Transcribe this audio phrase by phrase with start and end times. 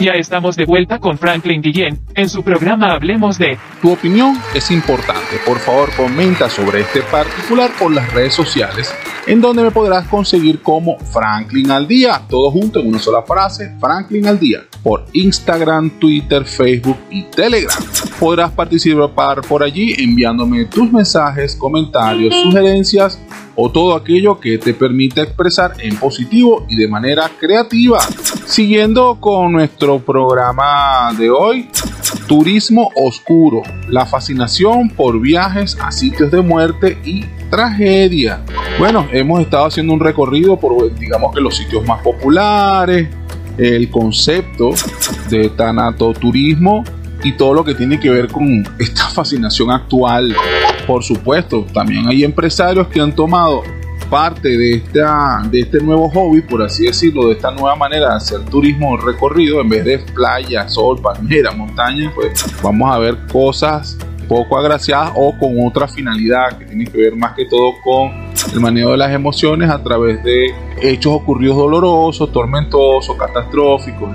[0.00, 3.58] Ya estamos de vuelta con Franklin Guillén en su programa Hablemos de.
[3.82, 5.38] Tu opinión es importante.
[5.44, 8.94] Por favor, comenta sobre este particular por las redes sociales,
[9.28, 13.74] en donde me podrás conseguir como Franklin al día, todo junto en una sola frase,
[13.78, 17.76] Franklin al día, por Instagram, Twitter, Facebook y Telegram.
[18.18, 23.20] Podrás participar por allí enviándome tus mensajes, comentarios, sugerencias
[23.54, 28.00] o todo aquello que te permita expresar en positivo y de manera creativa.
[28.46, 31.68] Siguiendo con nuestro programa de hoy,
[32.28, 38.44] Turismo Oscuro, la fascinación por viajes a sitios de muerte y tragedia.
[38.78, 43.08] Bueno, hemos estado haciendo un recorrido por, digamos que los sitios más populares,
[43.56, 44.74] el concepto
[45.30, 46.84] de tanatoturismo
[47.24, 50.36] y todo lo que tiene que ver con esta fascinación actual.
[50.86, 53.62] Por supuesto, también hay empresarios que han tomado
[54.08, 58.16] parte de, esta, de este nuevo hobby, por así decirlo, de esta nueva manera de
[58.16, 63.98] hacer turismo recorrido, en vez de playa, sol, palmera, montaña, pues vamos a ver cosas
[64.28, 68.12] poco agraciadas o con otra finalidad que tiene que ver más que todo con
[68.52, 74.10] el manejo de las emociones a través de hechos ocurridos dolorosos, tormentosos, catastróficos,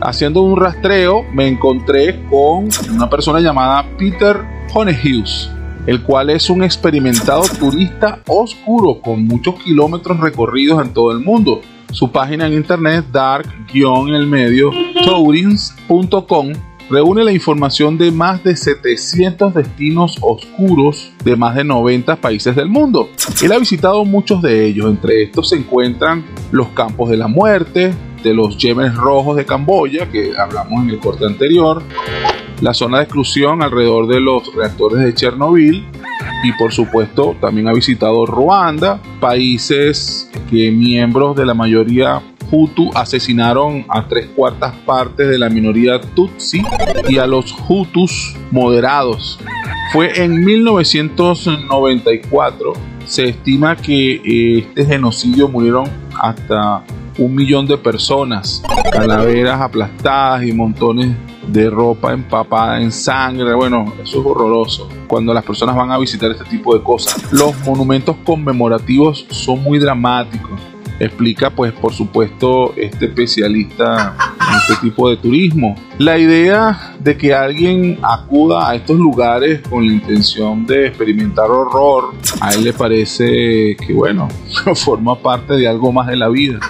[0.00, 4.36] haciendo un rastreo me encontré con una persona llamada Peter
[4.74, 5.50] Honeyhughes,
[5.86, 11.60] el cual es un experimentado turista oscuro con muchos kilómetros recorridos en todo el mundo.
[11.92, 14.70] Su página en internet dark-el medio
[15.04, 16.52] tourings.com
[16.90, 22.68] reúne la información de más de 700 destinos oscuros de más de 90 países del
[22.68, 23.08] mundo.
[23.42, 27.94] Él ha visitado muchos de ellos, entre estos se encuentran los campos de la muerte,
[28.22, 31.82] de los Yemenes Rojos de Camboya, que hablamos en el corte anterior,
[32.64, 35.84] la zona de exclusión alrededor de los reactores de Chernobyl
[36.44, 43.84] y por supuesto también ha visitado Ruanda, países que miembros de la mayoría Hutu asesinaron
[43.90, 46.62] a tres cuartas partes de la minoría Tutsi
[47.06, 49.38] y a los Hutus moderados.
[49.92, 52.72] Fue en 1994.
[53.04, 55.84] Se estima que eh, este genocidio murieron
[56.18, 56.82] hasta
[57.18, 61.14] un millón de personas, calaveras aplastadas y montones
[61.48, 63.54] de ropa empapada en sangre.
[63.54, 67.32] Bueno, eso es horroroso cuando las personas van a visitar este tipo de cosas.
[67.32, 70.60] Los monumentos conmemorativos son muy dramáticos.
[71.00, 75.74] Explica, pues, por supuesto, este especialista en este tipo de turismo.
[75.98, 82.14] La idea de que alguien acuda a estos lugares con la intención de experimentar horror,
[82.40, 84.28] a él le parece que, bueno,
[84.76, 86.60] forma parte de algo más de la vida.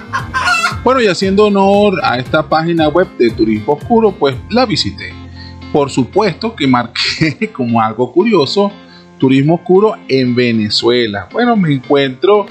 [0.85, 5.15] Bueno, y haciendo honor a esta página web de Turismo Oscuro, pues la visité.
[5.73, 8.71] Por supuesto que marqué como algo curioso
[9.19, 11.27] Turismo Oscuro en Venezuela.
[11.33, 12.45] Bueno, me encuentro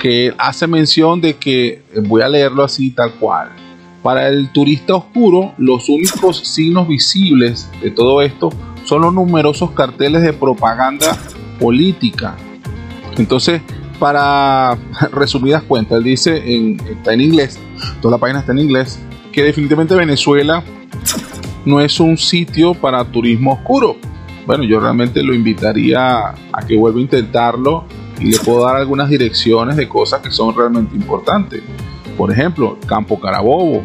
[0.00, 3.50] que hace mención de que, voy a leerlo así tal cual,
[4.02, 8.48] para el turista oscuro los únicos signos visibles de todo esto
[8.84, 11.14] son los numerosos carteles de propaganda
[11.60, 12.36] política.
[13.18, 13.60] Entonces,
[13.98, 14.76] para
[15.12, 17.58] resumidas cuentas, él dice, en, está en inglés,
[18.00, 18.98] toda la página está en inglés,
[19.32, 20.62] que definitivamente Venezuela
[21.64, 23.96] no es un sitio para turismo oscuro.
[24.46, 27.84] Bueno, yo realmente lo invitaría a que vuelva a intentarlo
[28.20, 31.62] y le puedo dar algunas direcciones de cosas que son realmente importantes.
[32.16, 33.82] Por ejemplo, Campo Carabobo,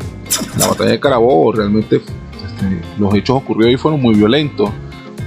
[0.57, 4.69] la batalla de Carabobo, realmente este, los hechos ocurridos ahí fueron muy violentos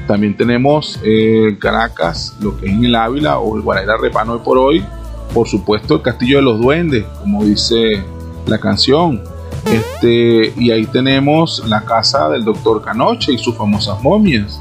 [0.06, 4.40] también tenemos eh, Caracas, lo que es en el Ávila o el Guaraira Repano hoy
[4.44, 4.84] por hoy.
[5.32, 8.02] Por supuesto, el Castillo de los Duendes, como dice
[8.46, 9.22] la canción.
[9.64, 14.60] Este, y ahí tenemos la casa del doctor Canoche y sus famosas momias.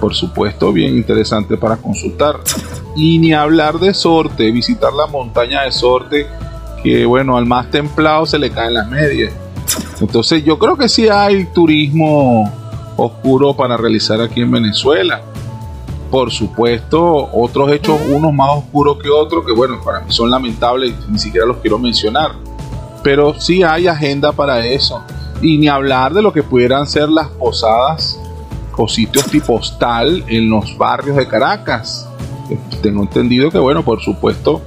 [0.00, 2.40] Por supuesto, bien interesante para consultar.
[2.96, 6.26] Y ni hablar de Sorte, visitar la montaña de Sorte,
[6.82, 9.32] que bueno, al más templado se le caen las medias.
[10.00, 12.50] Entonces yo creo que sí hay turismo
[12.96, 15.22] oscuro para realizar aquí en Venezuela.
[16.10, 20.94] Por supuesto, otros hechos, unos más oscuros que otros, que bueno, para mí son lamentables
[21.08, 22.32] y ni siquiera los quiero mencionar.
[23.02, 25.02] Pero sí hay agenda para eso.
[25.40, 28.20] Y ni hablar de lo que pudieran ser las posadas
[28.76, 32.08] o sitios tipo hostal en los barrios de Caracas.
[32.82, 34.62] Tengo entendido que, bueno, por supuesto,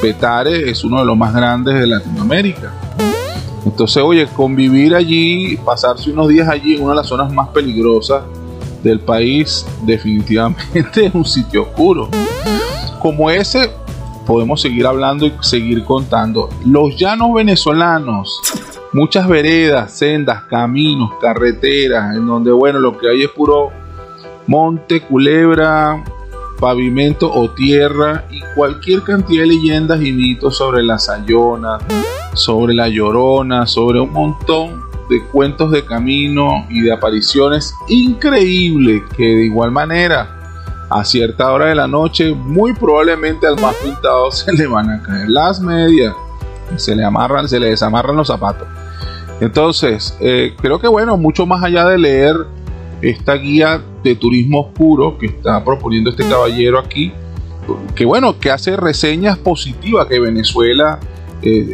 [0.00, 2.72] Petare es uno de los más grandes de Latinoamérica.
[3.64, 8.24] Entonces, oye, convivir allí, pasarse unos días allí en una de las zonas más peligrosas
[8.82, 12.08] del país, definitivamente es un sitio oscuro.
[13.00, 13.70] Como ese,
[14.26, 16.48] podemos seguir hablando y seguir contando.
[16.64, 18.40] Los llanos venezolanos,
[18.92, 23.70] muchas veredas, sendas, caminos, carreteras, en donde, bueno, lo que hay es puro
[24.46, 26.04] monte, culebra,
[26.60, 31.78] pavimento o tierra y cualquier cantidad de leyendas y mitos sobre la Sayona,
[32.34, 39.24] sobre la Llorona, sobre un montón de cuentos de camino y de apariciones increíbles que
[39.24, 44.52] de igual manera a cierta hora de la noche muy probablemente al más pintado se
[44.52, 46.14] le van a caer las medias
[46.76, 48.66] se le amarran se le desamarran los zapatos.
[49.40, 52.36] Entonces eh, creo que bueno mucho más allá de leer
[53.02, 57.12] esta guía de turismo oscuro que está proponiendo este caballero aquí
[57.94, 61.00] que bueno que hace reseñas positivas que Venezuela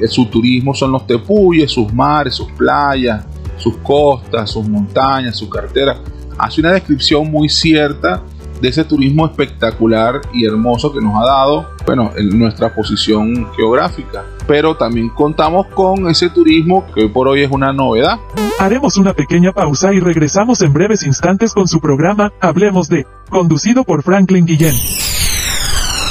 [0.08, 3.24] su turismo son los tepuyes, sus mares, sus playas,
[3.56, 5.98] sus costas, sus montañas, sus carteras.
[6.38, 8.22] Hace una descripción muy cierta
[8.60, 14.24] de ese turismo espectacular y hermoso que nos ha dado, bueno, en nuestra posición geográfica.
[14.46, 18.18] Pero también contamos con ese turismo que hoy por hoy es una novedad.
[18.58, 23.84] Haremos una pequeña pausa y regresamos en breves instantes con su programa Hablemos de, conducido
[23.84, 24.74] por Franklin Guillén.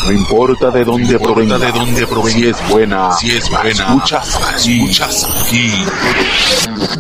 [0.06, 4.40] No importa de dónde provenga, de dónde provenga, si es buena, si es buena, escuchas
[4.54, 5.72] aquí, escuchas aquí.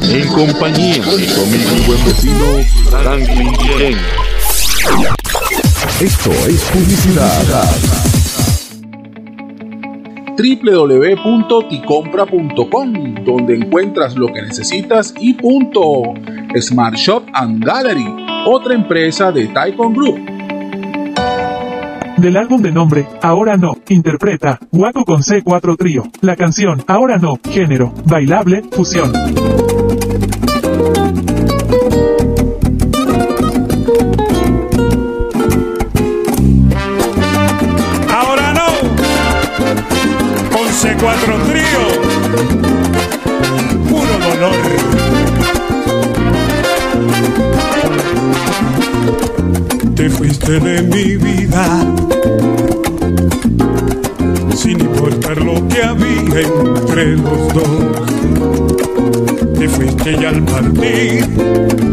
[0.04, 3.98] En compañía de mi buen vecino Franklin Guillén.
[6.01, 7.69] Esto es publicidad
[10.40, 16.13] www.ticompra.com, donde encuentras lo que necesitas y punto.
[16.60, 18.07] Smart Shop and Gallery,
[18.46, 20.38] otra empresa de Taikon Group.
[22.19, 26.04] Del álbum de nombre, Ahora No, interpreta, Guaco con C4 Trío.
[26.19, 29.13] La canción, Ahora No, género, bailable, fusión.
[38.10, 38.68] Ahora no,
[40.51, 41.81] con C4 Trío,
[43.89, 44.99] puro dolor.
[50.10, 51.86] Te fuiste de mi vida,
[54.56, 57.70] sin importar lo que había entre los dos.
[59.58, 61.28] Te fuiste y al partir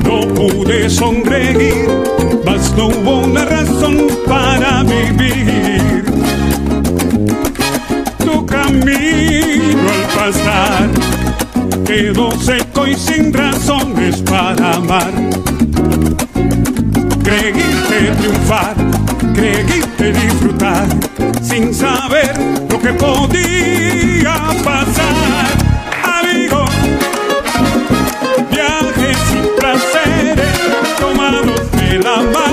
[0.02, 1.88] no pude sonreír,
[2.44, 6.04] mas no hubo una razón para vivir.
[8.18, 10.88] Tu camino al pasar
[11.84, 15.12] quedó seco y sin razones para amar.
[18.26, 18.74] Triunfar,
[19.36, 20.88] creíste disfrutar,
[21.40, 22.34] sin saber
[22.68, 24.34] lo que podía
[24.64, 25.46] pasar.
[26.02, 26.64] Amigo,
[28.50, 30.50] viajes sin placeres,
[30.98, 32.45] tomados de la mano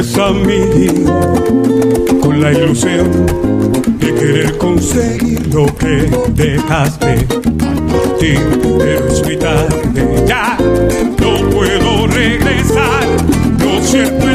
[0.00, 1.04] vuelves a mí
[2.20, 3.26] con la ilusión
[3.98, 7.26] de querer conseguir lo que dejaste
[8.18, 8.34] ti,
[8.78, 10.56] pero es muy tarde ya,
[11.18, 13.04] no puedo regresar.
[13.58, 14.29] Lo cierto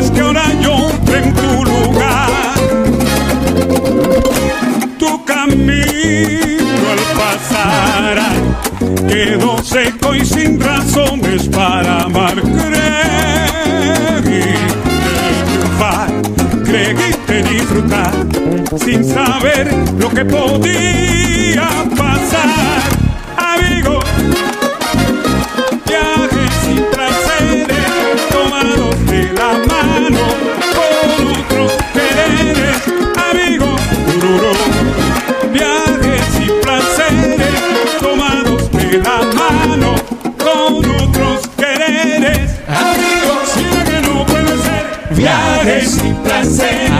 [18.80, 22.82] sin saber lo que podía pasar.
[23.38, 24.00] Amigo,
[25.86, 30.26] viajes sin placeres, tomados de la mano
[30.76, 32.78] con otros quereres.
[33.30, 33.76] Amigo,
[35.54, 37.60] viajes sin placeres,
[38.02, 39.96] tomados de la mano
[40.38, 42.52] con otros quereres.
[42.68, 46.95] Amigos, sé que no puede ser viajes sin placeres.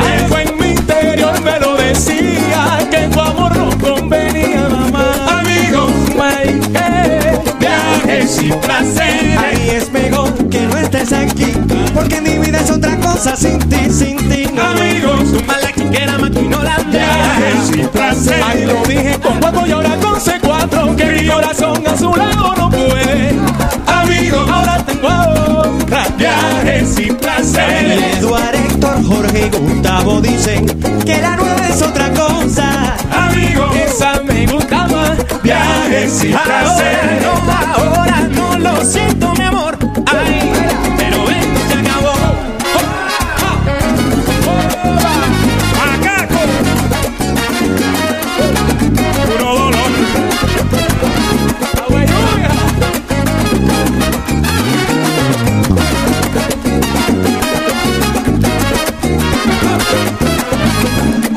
[8.26, 9.38] Viajes sin placeres.
[9.38, 11.54] Ay, es mejor que no estés aquí,
[11.94, 14.48] porque mi vida es otra cosa sin ti, sin ti.
[14.54, 14.62] no.
[14.64, 18.46] Amigos, tú mala que quiera no la viajes sin placeres.
[18.46, 22.54] Ay, lo dije con guapo y ahora con C4, que mi corazón a su lado
[22.58, 23.36] no puede.
[23.88, 26.08] Amigos, Ahora tengo otra.
[26.18, 28.18] viajes sin placeres.
[28.20, 30.66] Eduardo, Héctor, Jorge y Gustavo dicen
[35.46, 37.22] viajes y ahora placer.
[37.22, 37.34] No,
[37.84, 39.78] ahora no lo siento, mi amor.
[40.08, 40.52] Ay,
[40.98, 42.16] pero esto se acabó.
[45.78, 46.42] Macaco.
[49.28, 49.92] Puro dolor.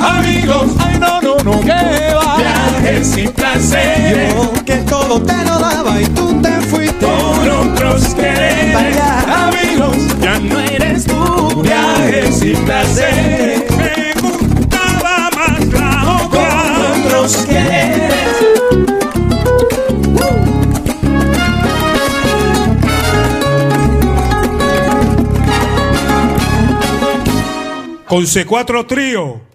[0.00, 2.36] Amigos, ay no, no, no, que va.
[2.38, 3.87] Viajes y placer
[5.08, 7.06] todo te lo daba y tú te fuiste.
[7.06, 8.76] Por otros quereres.
[9.26, 11.62] Amigos, ya no eres tú.
[11.62, 13.62] Viajes y placeres.
[13.70, 17.06] Me gustaba más la otra.
[17.06, 18.12] Otros quereres.
[28.06, 29.47] Con C4 Trío.